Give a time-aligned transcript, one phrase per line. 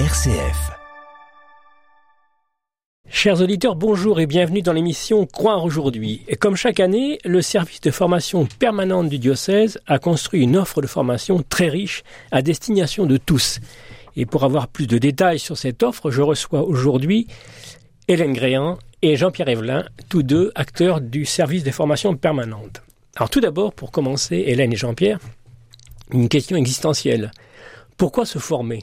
[0.00, 0.72] RCF.
[3.08, 6.26] Chers auditeurs, bonjour et bienvenue dans l'émission Croire aujourd'hui.
[6.40, 10.88] Comme chaque année, le service de formation permanente du diocèse a construit une offre de
[10.88, 12.02] formation très riche
[12.32, 13.60] à destination de tous.
[14.16, 17.28] Et pour avoir plus de détails sur cette offre, je reçois aujourd'hui
[18.08, 22.82] Hélène Gréan et Jean-Pierre Evelin, tous deux acteurs du service de formation permanente.
[23.14, 25.20] Alors tout d'abord, pour commencer, Hélène et Jean-Pierre,
[26.10, 27.30] une question existentielle.
[27.96, 28.82] Pourquoi se former?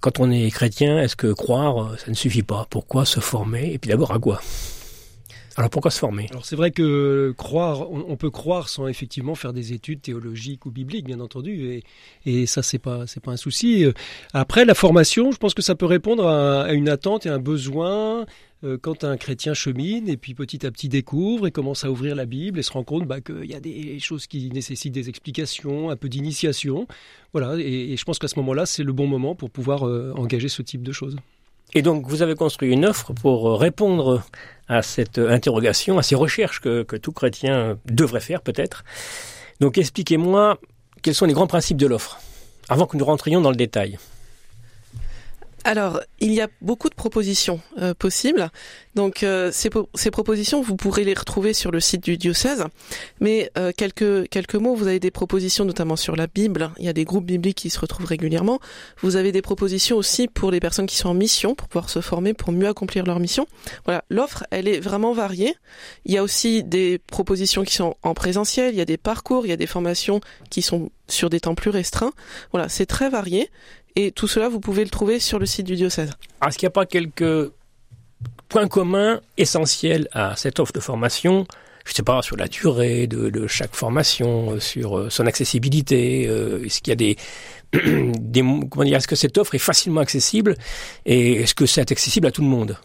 [0.00, 2.66] Quand on est chrétien, est-ce que croire, euh, ça ne suffit pas?
[2.70, 3.72] Pourquoi se former?
[3.72, 4.40] Et puis d'abord à quoi?
[5.58, 6.28] Alors pourquoi se former?
[6.30, 10.70] Alors c'est vrai que croire, on, peut croire sans effectivement faire des études théologiques ou
[10.70, 11.82] bibliques, bien entendu,
[12.24, 13.84] et, ça c'est pas c'est pas un souci.
[14.32, 18.24] Après la formation, je pense que ça peut répondre à, une attente et un besoin
[18.62, 22.14] euh, quand un chrétien chemine et puis petit à petit découvre et commence à ouvrir
[22.14, 25.08] la Bible et se rend compte bah, qu'il y a des choses qui nécessitent des
[25.08, 26.86] explications, un peu d'initiation,
[27.32, 27.56] voilà.
[27.58, 30.62] Et, je pense qu'à ce moment-là, c'est le bon moment pour pouvoir euh, engager ce
[30.62, 31.16] type de choses.
[31.74, 34.22] Et donc, vous avez construit une offre pour répondre
[34.68, 38.84] à cette interrogation, à ces recherches que, que tout chrétien devrait faire peut-être.
[39.60, 40.58] Donc, expliquez-moi
[41.02, 42.18] quels sont les grands principes de l'offre,
[42.68, 43.98] avant que nous rentrions dans le détail.
[45.64, 48.50] Alors, il y a beaucoup de propositions euh, possibles.
[48.94, 52.64] Donc, euh, ces, ces, propositions, vous pourrez les retrouver sur le site du diocèse.
[53.20, 56.70] Mais euh, quelques quelques mots, vous avez des propositions notamment sur la Bible.
[56.78, 58.60] Il y a des groupes bibliques qui se retrouvent régulièrement.
[59.02, 62.00] Vous avez des propositions aussi pour les personnes qui sont en mission, pour pouvoir se
[62.00, 63.46] former, pour mieux accomplir leur mission.
[63.84, 65.54] Voilà, l'offre, elle est vraiment variée.
[66.04, 68.74] Il y a aussi des propositions qui sont en présentiel.
[68.74, 70.20] Il y a des parcours, il y a des formations
[70.50, 72.12] qui sont sur des temps plus restreints.
[72.52, 73.50] Voilà, c'est très varié.
[74.00, 76.12] Et tout cela, vous pouvez le trouver sur le site du diocèse.
[76.46, 77.50] Est-ce qu'il n'y a pas quelques
[78.48, 81.48] points communs essentiels à cette offre de formation?
[81.84, 86.28] Je ne sais pas, sur la durée de, chaque formation, euh, sur euh, son accessibilité,
[86.28, 87.16] euh, est-ce qu'il y a des,
[88.20, 90.54] des comment dire, est-ce que cette offre est facilement accessible?
[91.04, 92.76] Et est-ce que c'est accessible à tout le monde?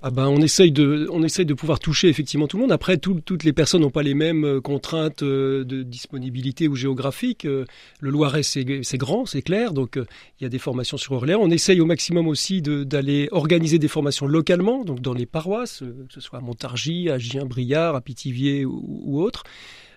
[0.00, 2.70] Ah ben, on essaye de, on essaye de pouvoir toucher effectivement tout le monde.
[2.70, 7.44] Après, toutes les personnes n'ont pas les mêmes euh, contraintes euh, de disponibilité ou géographiques.
[7.44, 7.64] Euh,
[7.98, 8.64] le Loiret, c'est
[8.94, 11.40] grand, c'est clair, donc il y a des formations sur Orléans.
[11.42, 16.14] On essaye au maximum aussi d'aller organiser des formations localement, donc dans les paroisses, que
[16.14, 19.42] ce soit à Montargis, à Gien, Briard, à Pithiviers ou autres.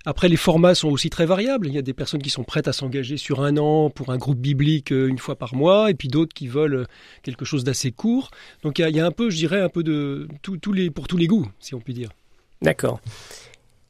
[0.06, 1.68] Après, les formats sont aussi très variables.
[1.68, 4.18] Il y a des personnes qui sont prêtes à s'engager sur un an pour un
[4.18, 6.86] groupe biblique euh, une fois par mois, et puis d'autres qui veulent euh,
[7.24, 8.32] quelque chose d'assez court.
[8.64, 11.18] Donc il y, a, un peu, je dirais, un peu de tout, les, pour tous
[11.18, 12.10] les goûts, si on peut dire.
[12.62, 13.00] D'accord.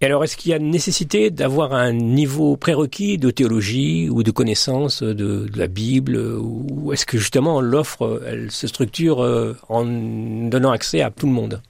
[0.02, 4.32] Et alors, est-ce qu'il y a nécessité d'avoir un niveau prérequis de théologie ou de
[4.32, 10.72] connaissance de, la Bible, ou est-ce que justement l'offre, elle se structure euh, en donnant
[10.72, 11.62] accès à tout le monde?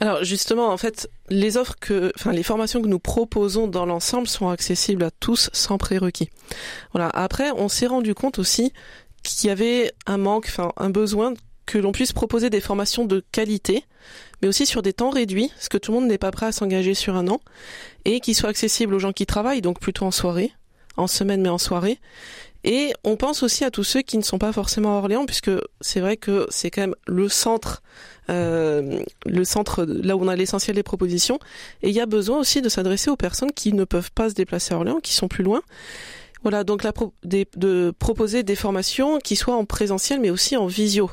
[0.00, 4.26] Alors justement, en fait, les offres que, enfin les formations que nous proposons dans l'ensemble
[4.26, 6.30] sont accessibles à tous sans prérequis.
[6.92, 7.08] Voilà.
[7.10, 8.72] Après, on s'est rendu compte aussi
[9.22, 11.34] qu'il y avait un manque, enfin un besoin
[11.66, 13.84] que l'on puisse proposer des formations de qualité,
[14.42, 16.52] mais aussi sur des temps réduits, parce que tout le monde n'est pas prêt à
[16.52, 17.40] s'engager sur un an,
[18.04, 20.52] et qui soient accessibles aux gens qui travaillent, donc plutôt en soirée,
[20.96, 21.98] en semaine mais en soirée,
[22.64, 25.50] et on pense aussi à tous ceux qui ne sont pas forcément à Orléans, puisque
[25.82, 27.82] c'est vrai que c'est quand même le centre,
[28.30, 31.38] euh, le centre là où on a l'essentiel des propositions.
[31.82, 34.34] Et il y a besoin aussi de s'adresser aux personnes qui ne peuvent pas se
[34.34, 35.60] déplacer à Orléans, qui sont plus loin.
[36.42, 36.92] Voilà, donc la
[37.24, 41.10] de proposer des formations qui soient en présentiel, mais aussi en visio.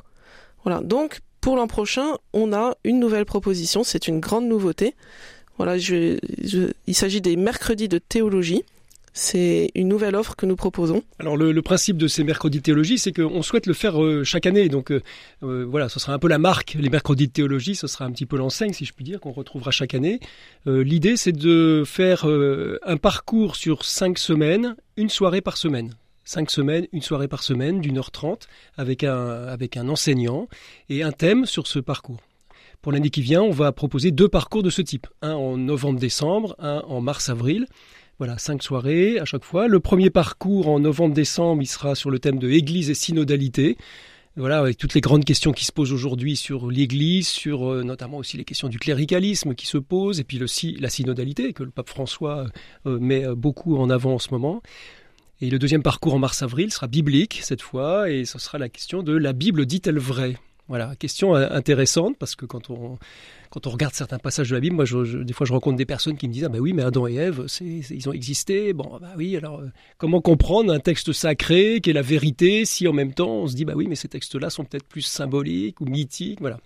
[0.63, 3.83] Voilà, donc pour l'an prochain, on a une nouvelle proposition.
[3.83, 4.95] C'est une grande nouveauté.
[5.57, 6.17] Voilà, je,
[6.87, 8.63] il s'agit des mercredis de théologie.
[9.13, 11.03] C'est une nouvelle offre que nous proposons.
[11.19, 14.45] Alors le, principe de ces mercredis de théologie, c'est qu'on souhaite le faire euh, chaque
[14.45, 14.69] année.
[14.69, 15.01] Donc euh,
[15.43, 16.77] euh, voilà, ce sera un peu la marque.
[16.79, 19.31] Les mercredis de théologie, ce sera un petit peu l'enseigne, si je puis dire, qu'on
[19.31, 20.19] retrouvera chaque année.
[20.65, 25.93] L'idée, c'est de faire un parcours sur cinq semaines, une soirée par semaine.
[26.23, 30.47] Cinq semaines, une soirée par semaine, d'une heure trente, avec un, avec un enseignant
[30.89, 32.21] et un thème sur ce parcours.
[32.81, 35.07] Pour l'année qui vient, on va proposer deux parcours de ce type.
[35.21, 37.67] Un en novembre-décembre, un en mars-avril.
[38.21, 39.67] Voilà, cinq soirées à chaque fois.
[39.67, 43.77] Le premier parcours en novembre-décembre, il sera sur le thème de Église et synodalité.
[44.35, 48.17] Voilà, avec toutes les grandes questions qui se posent aujourd'hui sur l'Église, sur euh, notamment
[48.17, 50.45] aussi les questions du cléricalisme qui se posent, et puis le,
[50.79, 52.45] la synodalité que le pape François
[52.85, 54.61] euh, met euh, beaucoup en avant en ce moment.
[55.41, 59.01] Et le deuxième parcours en mars-avril sera biblique cette fois, et ce sera la question
[59.01, 62.99] de la Bible dit-elle vrai Voilà, question intéressante parce que quand on
[63.51, 66.15] quand on regarde certains passages de la Bible, moi, des fois, je rencontre des personnes
[66.15, 68.71] qui me disent ah ben oui, mais Adam et Ève, ils ont existé.
[68.71, 69.35] Bon, bah oui.
[69.35, 73.29] Alors, euh, comment comprendre un texte sacré qui est la vérité si en même temps
[73.29, 76.59] on se dit bah oui, mais ces textes-là sont peut-être plus symboliques ou mythiques, voilà.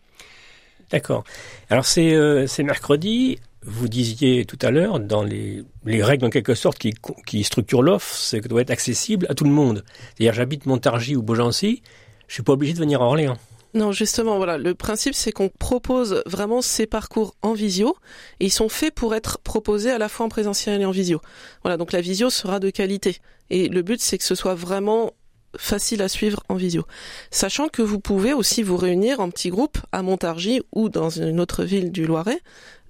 [0.92, 1.24] D'accord.
[1.72, 3.40] Alors c'est euh, mercredi.
[3.64, 6.94] Vous disiez tout à l'heure, dans les, règles en quelque sorte qui,
[7.26, 9.84] qui structurent l'offre, c'est que doit être accessible à tout le monde.
[10.14, 11.82] C'est-à-dire j'habite Montargis ou Beaugency,
[12.28, 13.38] je suis pas obligé de venir à Orléans.
[13.76, 14.58] Non, justement, voilà.
[14.58, 17.98] Le principe, c'est qu'on propose vraiment ces parcours en visio
[18.40, 21.20] et ils sont faits pour être proposés à la fois en présentiel et en visio.
[21.62, 23.18] Voilà, donc la visio sera de qualité.
[23.50, 25.12] Et le but, c'est que ce soit vraiment
[25.58, 26.86] facile à suivre en visio.
[27.32, 31.42] Sachant que vous pouvez aussi vous réunir en petits groupes à Montargis ou dans une
[31.42, 32.40] autre ville du Loiret,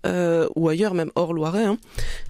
[0.06, 1.66] euh, ou ailleurs, même hors Loiret.
[1.66, 1.78] Hein.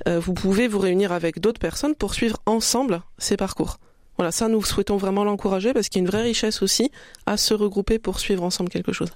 [0.07, 3.79] Euh, vous pouvez vous réunir avec d'autres personnes pour suivre ensemble ces parcours.
[4.17, 6.91] Voilà, ça nous souhaitons vraiment l'encourager parce qu'il y a une vraie richesse aussi
[7.25, 9.09] à se regrouper pour suivre ensemble quelque chose.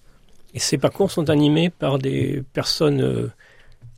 [0.53, 3.27] Et ces parcours sont animés par des personnes euh,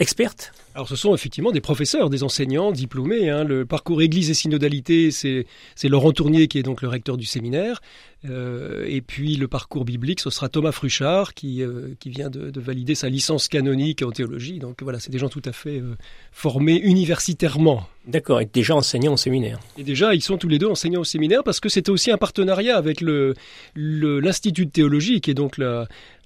[0.01, 0.51] expertes?
[0.75, 3.29] Alors ce sont effectivement des professeurs, des enseignants diplômés.
[3.29, 3.43] Hein.
[3.43, 5.45] Le parcours Église et synodalité, c'est
[5.83, 7.81] Laurent Tournier qui est donc le recteur du séminaire.
[8.29, 12.51] Euh, et puis le parcours biblique, ce sera Thomas Fruchard qui, euh, qui vient de,
[12.59, 14.59] valider sa licence canonique en théologie.
[14.59, 15.95] Donc voilà, c'est des gens tout à fait euh,
[16.31, 17.87] formés universitairement.
[18.07, 19.59] D'accord, et déjà enseignants au séminaire.
[19.77, 22.17] Et déjà, ils sont tous les deux enseignants au séminaire parce que c'était aussi un
[22.17, 23.35] partenariat avec le
[23.75, 25.59] l'Institut de théologie, qui est donc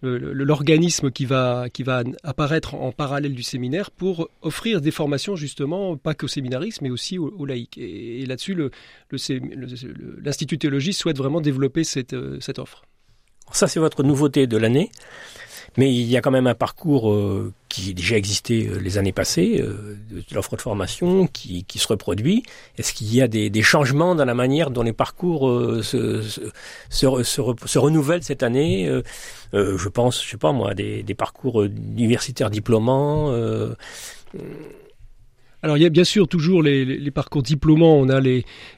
[0.02, 5.98] l'organisme qui va, qui va apparaître en parallèle du séminaire pour offrir des formations justement,
[5.98, 7.78] pas qu'aux séminaristes, mais aussi aux, laïcs.
[7.78, 8.56] Et, là-dessus,
[9.12, 12.84] l'Institut le, théologie souhaite vraiment développer cette, euh, cette offre.
[13.52, 14.92] Ça, c'est votre nouveauté de l'année.
[15.78, 19.12] Mais il y a quand même un parcours euh, qui déjà existé euh, les années
[19.12, 19.62] passées,
[20.32, 22.44] l'offre de formation qui, se reproduit.
[22.78, 25.50] Est-ce qu'il y a des, changements dans la manière dont les parcours
[25.84, 28.90] se, renouvellent cette année
[29.52, 33.36] Je pense, je sais pas moi, des, des parcours universitaires diplômants.
[35.66, 38.22] Alors il y a bien sûr toujours les, parcours diplômants, on a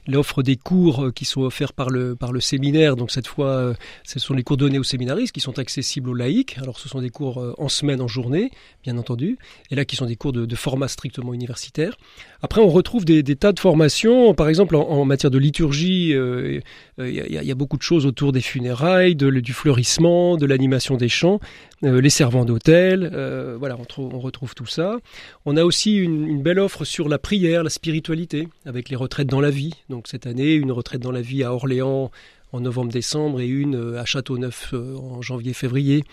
[0.06, 3.48] l'offre des cours euh, qui sont offerts par le, par le séminaire, donc cette fois
[3.48, 3.74] euh,
[4.04, 7.02] ce sont les cours donnés aux séminaristes qui sont accessibles aux laïcs, alors ce sont
[7.02, 8.50] des cours euh, en semaine, en journée,
[8.84, 9.36] bien entendu,
[9.70, 11.94] et là qui sont des cours de, format strictement universitaire.
[12.40, 16.62] Après on retrouve des, tas de formations, par exemple en, matière de liturgie, il
[16.98, 21.38] y, a beaucoup de choses autour des funérailles, du fleurissement, de l'animation des chants,
[21.82, 23.10] les servants d'hôtel,
[23.58, 24.96] voilà, on, retrouve tout ça.
[25.44, 29.40] On a aussi une belle offre sur la prière, la spiritualité, avec les retraites dans
[29.40, 29.74] la vie.
[29.88, 32.10] Donc cette année, une retraite dans la vie à Orléans
[32.52, 36.04] en novembre-décembre et une euh, à Châteauneuf euh, en janvier-février.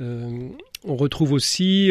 [0.00, 0.48] Euh,
[0.84, 1.90] on retrouve aussi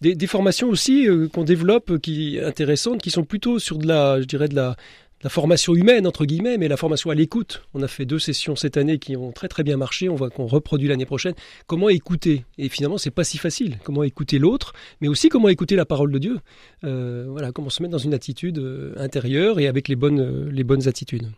[0.00, 4.54] des, formations aussi qu'on développe qui intéressantes qui sont plutôt sur de je dirais de
[4.54, 4.76] la
[5.22, 7.62] la formation humaine, entre guillemets, mais la formation à l'écoute.
[7.74, 10.08] On a fait deux sessions cette année qui ont très très bien marché.
[10.08, 11.34] On voit qu'on reproduit l'année prochaine.
[11.66, 12.44] Comment écouter?
[12.56, 13.78] Et finalement, c'est pas si facile.
[13.82, 16.38] Comment écouter l'autre, mais aussi comment écouter la parole de Dieu.
[16.84, 20.48] Euh, voilà, comment se mettre dans une attitude euh, intérieure et avec les bonnes, euh,
[20.52, 21.28] les bonnes attitudes.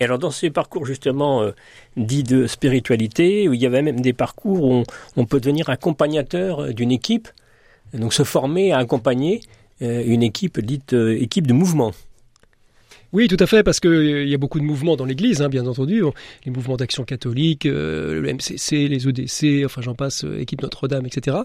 [0.00, 1.52] Et alors dans ces parcours justement
[1.98, 4.82] dits de spiritualité, où il y avait même des parcours où on,
[5.16, 7.28] on peut devenir accompagnateur d'une équipe,
[7.92, 9.42] donc se former à accompagner
[9.80, 11.92] une équipe dite équipe de mouvement.
[13.12, 15.48] Oui, tout à fait, parce qu'il euh, y a beaucoup de mouvements dans l'Église, hein,
[15.48, 16.02] bien entendu.
[16.44, 21.06] Les mouvements d'action catholique, euh, le MCC, les EDC, enfin j'en passe, euh, équipe Notre-Dame,
[21.06, 21.38] etc.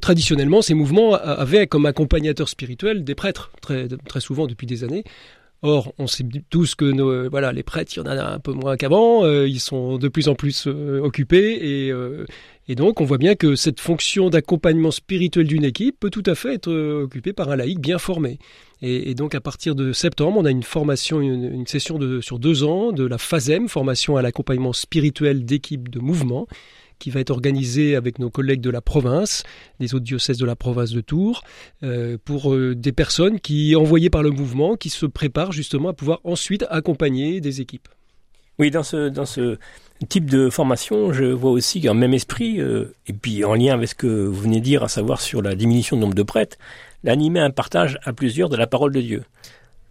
[0.00, 3.88] traditionnellement, ces mouvements avaient comme accompagnateurs spirituels des prêtres, très,
[4.20, 5.04] souvent depuis des années.
[5.62, 9.26] Or, on sait tous que les prêtres, il y en a un peu moins qu'avant,
[9.44, 11.90] ils sont de plus en plus occupés
[12.68, 16.34] et donc on voit bien que cette fonction d'accompagnement spirituel d'une équipe peut tout à
[16.34, 18.38] fait être occupée par un laïc bien formé.
[18.82, 22.92] Et, donc à partir de septembre, on a une formation, une, session sur deux ans
[22.92, 26.46] de la FASEM, formation à l'accompagnement spirituel d'équipes de mouvement,
[26.98, 29.44] qui va être organisée avec nos collègues de la province,
[29.80, 31.42] des autres diocèses de la province de Tours,
[31.82, 35.92] euh, pour euh, des personnes qui, envoyées par le mouvement, qui se préparent justement à
[35.92, 37.88] pouvoir ensuite accompagner des équipes.
[38.58, 39.58] Oui, dans ce, dans ce
[40.08, 43.88] type de formation, je vois aussi un même esprit, euh, et puis en lien avec
[43.90, 46.56] ce que vous venez de dire, à savoir sur la diminution du nombre de prêtres,
[47.06, 49.22] d'animer un partage à plusieurs de la parole de Dieu.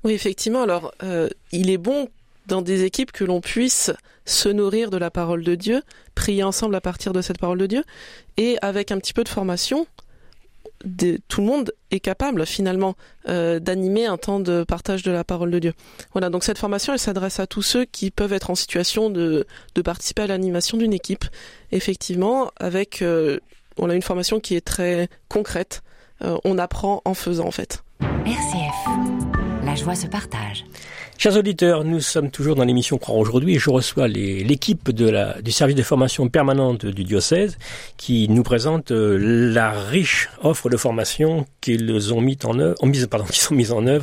[0.03, 0.61] Oui, effectivement.
[0.61, 2.09] Alors, euh, il est bon
[2.45, 3.91] dans des équipes que l'on puisse
[4.25, 5.81] se nourrir de la parole de Dieu,
[6.13, 7.83] prier ensemble à partir de cette parole de Dieu,
[8.37, 9.87] et avec un petit peu de formation,
[11.29, 12.95] tout le monde est capable finalement
[13.29, 15.73] euh, d'animer un temps de partage de la parole de Dieu.
[16.11, 19.47] Voilà, donc cette formation, elle s'adresse à tous ceux qui peuvent être en situation de,
[19.85, 21.25] participer à l'animation d'une équipe.
[21.71, 23.39] Effectivement, avec, euh,
[23.77, 25.81] on a une formation qui est très concrète.
[26.25, 27.83] Euh, on apprend en faisant en fait.
[28.25, 30.65] RCF, la joie se partage.
[31.17, 35.75] Chers auditeurs, nous sommes toujours dans l'émission Croire aujourd'hui et je reçois l'équipe du service
[35.75, 37.57] de formation permanente du diocèse
[37.95, 42.75] qui nous présente euh, la riche offre de formation qu'ils ont mis en œuvre,
[43.09, 43.25] pardon,
[43.71, 43.99] en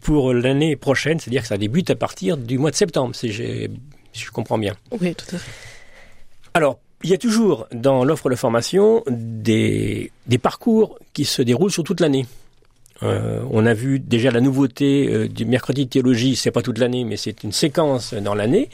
[0.00, 4.30] pour l'année prochaine, c'est-à-dire que ça débute à partir du mois de septembre, si, je
[4.32, 4.74] comprends bien.
[5.00, 5.52] Oui, tout à fait.
[6.54, 11.70] Alors, il y a toujours dans l'offre de formation des, des parcours qui se déroulent
[11.70, 12.26] sur toute l'année.
[13.02, 17.18] on a vu déjà la nouveauté du mercredi de théologie, c'est pas toute l'année, mais
[17.18, 18.70] c'est une séquence dans l'année.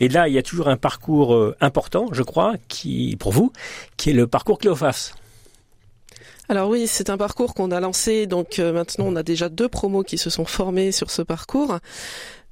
[0.00, 3.52] Et là, il y a toujours un parcours important, je crois, qui pour vous,
[3.96, 5.12] qui est le parcours Cléophas.
[6.48, 8.26] Alors oui, c'est un parcours qu'on a lancé.
[8.26, 11.78] Donc maintenant, on a déjà deux promos qui se sont formés sur ce parcours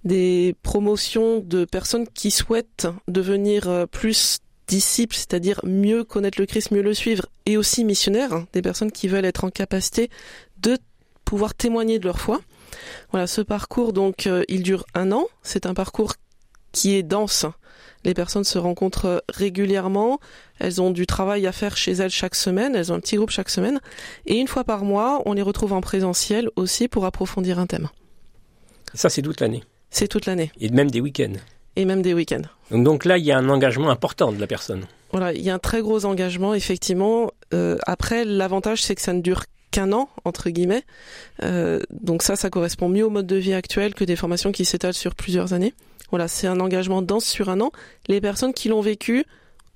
[0.05, 6.83] des promotions de personnes qui souhaitent devenir plus disciples, c'est-à-dire mieux connaître le Christ, mieux
[6.83, 10.11] le suivre, et aussi missionnaires, hein, des personnes qui veulent être en capacité
[10.61, 10.79] de
[11.25, 12.41] pouvoir témoigner de leur foi.
[13.11, 15.27] Voilà, ce parcours, donc, euh, il dure un an.
[15.43, 16.15] C'est un parcours
[16.73, 17.47] qui est dense.
[18.05, 20.21] Les personnes se rencontrent régulièrement.
[20.59, 22.77] Elles ont du travail à faire chez elles chaque semaine.
[22.77, 23.81] Elles ont un petit groupe chaque semaine.
[24.27, 27.89] Et une fois par mois, on les retrouve en présentiel aussi pour approfondir un thème.
[28.95, 29.65] Ça, c'est toute l'année.
[29.91, 30.53] C'est toute l'année.
[30.61, 31.35] Et même des week-ends
[31.78, 32.42] et même des week-ends.
[32.73, 34.85] Donc là, il y a un engagement important de la personne.
[35.12, 37.30] Voilà, il y a un très gros engagement, effectivement.
[37.54, 40.82] Euh, après, l'avantage, c'est que ça ne dure qu'un an, entre guillemets.
[41.44, 44.64] Euh, donc ça, ça correspond mieux au mode de vie actuel que des formations qui
[44.64, 45.73] s'étalent sur plusieurs années.
[46.11, 47.70] Voilà, c'est un engagement dense sur un an.
[48.08, 49.25] Les personnes qui l'ont vécu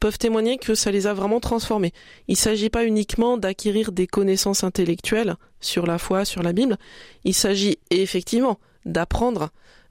[0.00, 1.92] peuvent témoigner que ça les a vraiment transformés.
[2.26, 6.78] Il ne s'agit pas uniquement d'acquérir des connaissances intellectuelles sur la foi, sur la Bible.
[7.22, 9.50] Il s'agit effectivement d'apprendre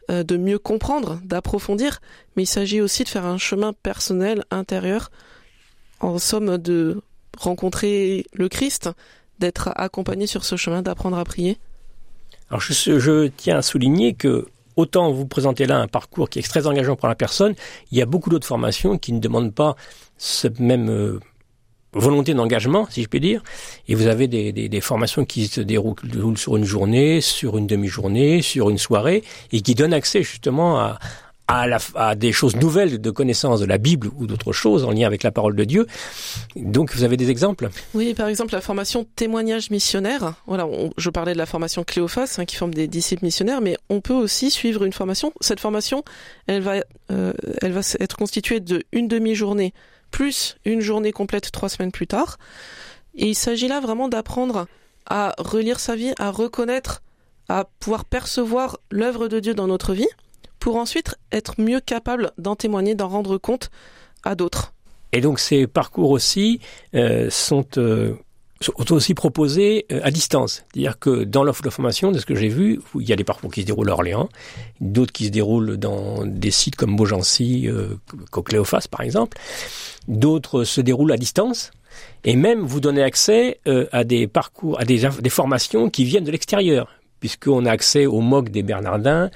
[0.09, 2.01] de mieux comprendre, d'approfondir,
[2.35, 5.09] mais il s'agit aussi de faire un chemin personnel, intérieur,
[6.01, 7.01] en somme de
[7.37, 8.89] rencontrer le Christ,
[9.39, 11.57] d'être accompagné sur ce chemin, d'apprendre à prier.
[12.49, 16.67] Alors je, tiens à souligner que autant vous présentez là un parcours qui est très
[16.67, 17.55] engageant pour la personne,
[17.91, 19.75] il y a beaucoup d'autres formations qui ne demandent pas
[20.17, 21.19] ce même euh,
[21.93, 23.43] volonté d'engagement, si je puis dire,
[23.87, 27.67] et vous avez des, des, des formations qui se déroulent sur une journée, sur une
[27.67, 30.99] demi-journée, sur une soirée, et qui donnent accès justement à,
[31.47, 34.91] à, la, à, des choses nouvelles de connaissance de la Bible ou d'autres choses en
[34.91, 35.85] lien avec la parole de Dieu.
[36.55, 37.69] Donc, vous avez des exemples?
[37.93, 40.35] Oui, par exemple, la formation témoignage missionnaire.
[40.47, 43.99] Voilà, je parlais de la formation Cléophas, hein, qui forme des disciples missionnaires, mais on
[43.99, 45.33] peut aussi suivre une formation.
[45.41, 46.05] Cette formation,
[46.47, 46.75] elle va,
[47.11, 49.73] euh, elle va être constituée de une demi-journée
[50.11, 52.37] plus une journée complète trois semaines plus tard.
[53.15, 54.67] Et il s'agit là vraiment d'apprendre
[55.05, 57.01] à relire sa vie, à reconnaître,
[57.49, 60.07] à pouvoir percevoir l'œuvre de Dieu dans notre vie,
[60.59, 63.71] pour ensuite être mieux capable d'en témoigner, d'en rendre compte
[64.23, 64.73] à d'autres.
[65.11, 66.59] Et donc ces parcours aussi
[66.95, 68.13] euh, sont euh,
[68.61, 70.63] sont aussi proposés euh, à distance.
[70.71, 73.23] C'est-à-dire que dans l'offre de formation, de ce que j'ai vu, il y a des
[73.23, 74.29] parcours qui se déroulent à Orléans,
[74.79, 77.95] d'autres qui se déroulent dans des sites comme Beaugency, euh,
[78.89, 79.37] par exemple,
[80.07, 81.71] d'autres se déroulent à distance,
[82.23, 86.23] et même vous donnez accès euh, à des parcours, à des, des formations qui viennent
[86.23, 86.87] de l'extérieur,
[87.19, 89.29] puisqu'on a accès au MOC des Bernardins,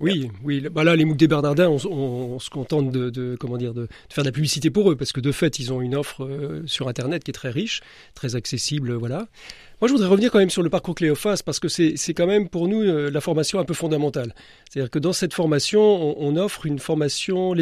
[0.00, 0.60] oui, oui.
[0.72, 4.28] Bah là, les MOOC des Bernardins, on, se contente de, comment dire, de, faire de
[4.28, 7.22] la publicité pour eux, parce que de fait, ils ont une offre euh, sur Internet
[7.22, 7.80] qui est très riche,
[8.14, 9.28] très accessible, voilà.
[9.80, 12.48] Moi, je voudrais revenir quand même sur le parcours Cléophas, parce que c'est quand même
[12.48, 14.34] pour nous euh, la formation un peu fondamentale.
[14.68, 15.80] C'est-à-dire que dans cette formation,
[16.20, 17.54] on, offre une formation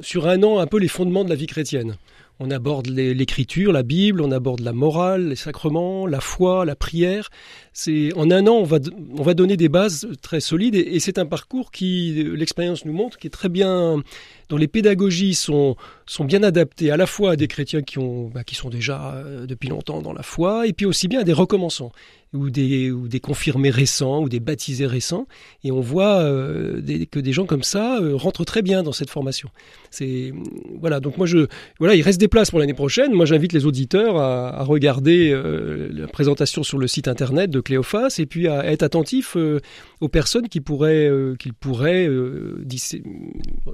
[0.00, 1.96] sur un an, un peu les fondements de la vie chrétienne.
[2.40, 7.30] On aborde l'écriture, la Bible, on aborde la morale, les sacrements, la foi, la prière.
[7.72, 8.78] C'est en un an, on va
[9.16, 13.18] on va donner des bases très solides et, c'est un parcours qui l'expérience nous montre
[13.18, 14.02] qui est très bien
[14.48, 18.28] dont les pédagogies sont sont bien adaptées à la fois à des chrétiens qui ont
[18.28, 21.24] bah, qui sont déjà euh, depuis longtemps dans la foi et puis aussi bien à
[21.24, 21.92] des recommençants
[22.34, 25.28] ou des, ou des confirmés récents ou des baptisés récents.
[25.62, 29.08] Et on voit euh, que des gens comme ça euh, rentrent très bien dans cette
[29.08, 29.50] formation.
[29.90, 30.32] C'est
[30.80, 30.98] voilà.
[30.98, 31.46] Donc moi je
[31.78, 33.12] voilà, il reste des places pour l'année prochaine.
[33.12, 35.30] Moi j'invite les auditeurs à, regarder
[35.92, 39.36] la présentation sur le site internet de Cléophas et puis à être attentifs
[40.00, 42.08] aux personnes qui pourraient qu'ils pourraient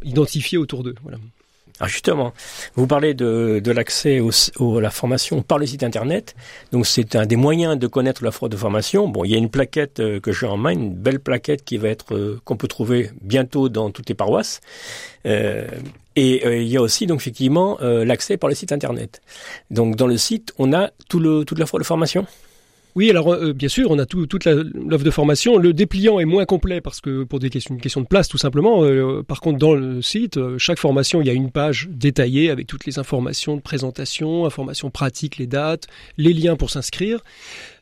[0.02, 0.94] identifier autour d'eux.
[1.80, 2.34] Alors justement,
[2.74, 6.36] vous parlez de, l'accès à la formation par le site internet.
[6.72, 9.08] Donc c'est un des moyens de connaître l'offre de formation.
[9.08, 11.78] Bon, il y a une plaquette euh, que j'ai en main, une belle plaquette qui
[11.78, 14.60] va être euh, qu'on peut trouver bientôt dans toutes les paroisses.
[15.24, 15.66] Euh,
[16.16, 19.22] et il y a aussi donc effectivement l'accès par le site internet.
[19.70, 22.26] Donc dans le site, on a tout le toute de formation.
[22.97, 25.59] Oui, alors euh, bien sûr, on a tout, toute l'offre de formation.
[25.59, 28.38] Le dépliant est moins complet parce que pour des questions, une question de place, tout
[28.38, 28.85] simplement.
[28.85, 32.50] Euh, par contre, dans le site, euh, chaque formation, il y a une page détaillée
[32.50, 37.23] avec toutes les informations de présentation, informations pratiques, les dates, les liens pour s'inscrire.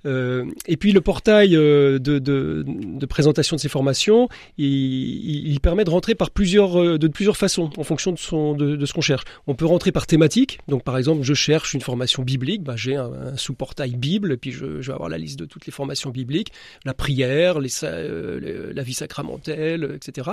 [0.06, 6.14] Euh, et puis le portail euh, de, présentation de ces formations, il, permet de rentrer
[6.14, 9.24] par plusieurs, euh, de, plusieurs façons en fonction de, son, de, ce qu'on cherche.
[9.46, 12.96] On peut rentrer par thématique, donc par exemple je cherche une formation biblique, bah, j'ai
[12.96, 16.10] un, sous-portail Bible, et puis je, je, vais avoir la liste de toutes les formations
[16.10, 16.52] bibliques,
[16.84, 20.30] la prière, les, la vie sacramentelle, etc.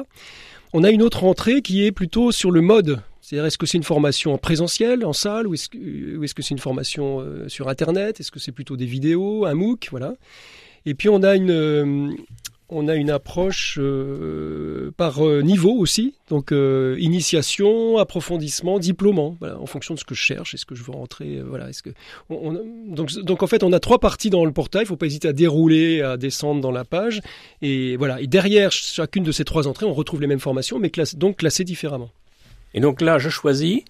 [0.78, 3.00] On a une autre entrée qui est plutôt sur le mode.
[3.22, 6.60] C'est-à-dire, est-ce que c'est une formation en présentiel, en salle, ou est-ce que c'est une
[6.60, 8.20] formation euh, sur Internet?
[8.20, 10.16] Est-ce que c'est plutôt des vidéos, un MOOC, voilà.
[10.86, 12.10] Et puis on a une euh,
[12.70, 19.60] on a une approche euh, par euh, niveau aussi, donc euh, initiation, approfondissement, diplômant, voilà,
[19.60, 21.92] en fonction de ce que je cherche, est-ce que je veux rentrer, voilà, est-ce que
[22.30, 22.94] on, on,
[23.24, 25.34] donc en fait on a trois parties dans le portail, il faut pas hésiter à
[25.34, 27.22] dérouler, à descendre dans la page,
[27.62, 30.92] et voilà, et derrière chacune de ces trois entrées, on retrouve les mêmes formations, mais
[31.16, 32.10] donc classées différemment.
[32.74, 33.82] Et donc là, je choisis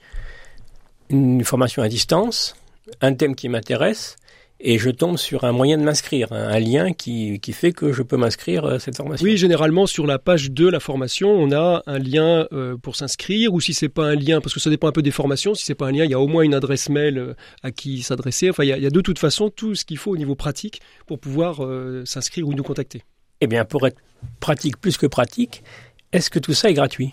[1.09, 2.55] une formation à distance,
[3.01, 4.15] un thème qui m'intéresse,
[4.59, 8.01] et je tombe sur un moyen de m'inscrire, un lien qui, qui fait que je
[8.01, 9.25] peux m'inscrire à cette formation.
[9.25, 13.53] Oui, généralement sur la page de la formation, on a un lien euh, pour s'inscrire,
[13.53, 15.65] ou si c'est pas un lien, parce que ça dépend un peu des formations, si
[15.65, 17.33] c'est pas un lien, il y a au moins une adresse mail euh,
[17.63, 18.49] à qui s'adresser.
[18.49, 20.17] Enfin, il y, a, il y, a, de toute façon tout ce qu'il faut au
[20.17, 23.03] niveau pratique pour pouvoir euh, s'inscrire ou nous contacter.
[23.41, 23.97] Eh bien, pour être
[24.39, 25.63] pratique plus que pratique,
[26.13, 27.11] est-ce que tout ça est gratuit?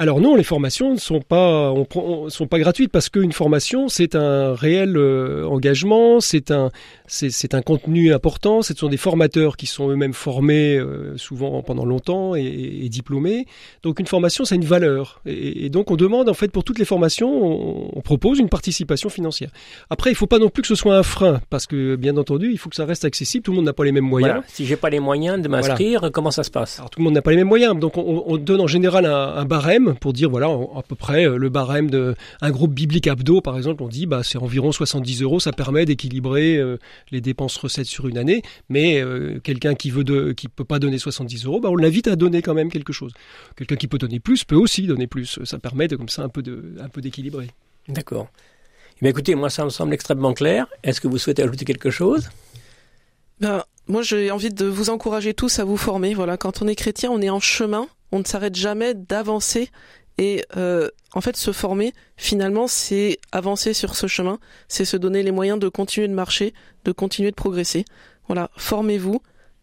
[0.00, 3.88] Alors non, les formations ne sont pas, on, on, sont pas gratuites parce qu'une formation,
[3.88, 6.70] c'est un réel euh, engagement, c'est un,
[7.06, 8.62] c'est un contenu important.
[8.62, 13.44] Ce sont des formateurs qui sont eux-mêmes formés euh, souvent pendant longtemps et, et, diplômés.
[13.82, 15.20] Donc une formation, c'est une valeur.
[15.26, 18.48] Et, et, donc on demande en fait pour toutes les formations, on, on propose une
[18.48, 19.50] participation financière.
[19.90, 22.50] Après, il faut pas non plus que ce soit un frein parce que bien entendu,
[22.50, 23.44] il faut que ça reste accessible.
[23.44, 24.32] Tout le monde n'a pas les mêmes moyens.
[24.32, 24.46] Voilà.
[24.48, 26.10] Si j'ai pas les moyens de m'inscrire, voilà.
[26.10, 26.78] comment ça se passe?
[26.78, 27.78] Alors tout le monde n'a pas les mêmes moyens.
[27.78, 31.26] Donc on, on donne en général un, un barème pour dire voilà à peu près
[31.26, 34.72] euh, le barème de un groupe biblique abdo par exemple on dit bah c'est environ
[34.72, 36.78] 70 euros ça permet d'équilibrer euh,
[37.10, 40.78] les dépenses recettes sur une année mais euh, quelqu'un qui veut de qui peut pas
[40.78, 43.12] donner 70 euros bah on l'invite à donner quand même quelque chose.
[43.56, 45.38] Quelqu'un qui peut donner plus peut aussi donner plus.
[45.44, 47.48] Ça permet de comme ça un peu de un peu d'équilibrer.
[47.88, 48.28] D'accord.
[49.02, 50.66] Eh écoutez moi ça me semble extrêmement clair.
[50.82, 52.30] Est-ce que vous souhaitez ajouter quelque chose?
[53.40, 56.14] Ben, moi j'ai envie de vous encourager tous à vous former.
[56.14, 59.70] Voilà quand on est chrétien on est en chemin on ne s'arrête jamais d'avancer
[60.20, 64.38] et euh, en fait, se former, finalement, c'est avancer sur ce chemin,
[64.68, 66.52] c'est se donner les moyens de continuer de marcher,
[66.84, 67.86] de continuer de progresser.
[68.26, 69.22] Voilà, formez-vous,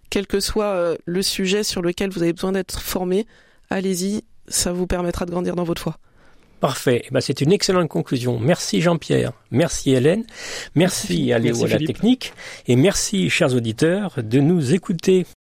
[0.09, 3.27] quel que soit euh, le sujet sur lequel vous avez besoin d'être formé,
[3.69, 5.99] allez-y, ça vous permettra de grandir dans votre foi.
[6.59, 7.03] Parfait.
[7.05, 8.39] Eh ben, c'est une excellente conclusion.
[8.39, 9.33] Merci Jean-Pierre.
[9.51, 10.23] Merci Hélène.
[10.73, 12.33] Merci, merci à Léo à la technique.
[12.67, 15.27] Et merci, chers auditeurs, de nous écouter.